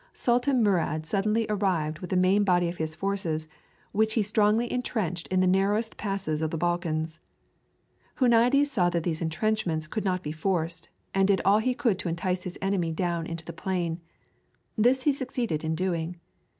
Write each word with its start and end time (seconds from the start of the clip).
Sultan 0.13 0.63
Murad 0.63 1.05
suddenly 1.05 1.45
arrived 1.47 1.99
with 1.99 2.09
the 2.09 2.17
main 2.17 2.43
body 2.43 2.67
of 2.67 2.77
his 2.77 2.95
forces, 2.95 3.47
which 3.91 4.15
he 4.15 4.23
strongly 4.23 4.65
intrenched 4.73 5.27
in 5.27 5.41
the 5.41 5.45
narrowest 5.47 5.95
passes 5.95 6.41
of 6.41 6.49
the 6.49 6.57
Balkans. 6.57 7.19
Huniades 8.17 8.65
saw 8.71 8.89
that 8.89 9.03
these 9.03 9.21
intrenchments 9.21 9.85
could 9.85 10.03
not 10.03 10.23
be 10.23 10.31
forced, 10.31 10.89
and 11.13 11.27
did 11.27 11.39
all 11.45 11.59
he 11.59 11.75
could 11.75 11.99
to 11.99 12.09
entice 12.09 12.41
his 12.45 12.57
enemy 12.63 12.91
down 12.91 13.27
into 13.27 13.45
the 13.45 13.53
plain. 13.53 14.01
This 14.75 15.03
he 15.03 15.13
succeeded 15.13 15.63
in 15.63 15.75
doing. 15.75 16.19